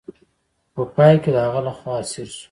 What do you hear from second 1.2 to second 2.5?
کې د هغه لخوا اسیر شو.